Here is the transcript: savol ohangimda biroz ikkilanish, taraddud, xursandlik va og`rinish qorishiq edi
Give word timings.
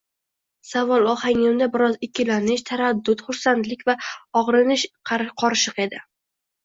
savol 0.67 1.09
ohangimda 1.09 1.67
biroz 1.75 1.93
ikkilanish, 2.07 2.65
taraddud, 2.71 3.21
xursandlik 3.29 3.85
va 3.91 3.95
og`rinish 4.43 4.91
qorishiq 5.13 5.79
edi 5.87 6.03